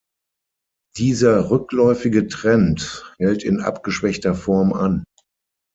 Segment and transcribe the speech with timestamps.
[0.97, 5.03] Dieser rückläufige Trend hält in abgeschwächter Form an.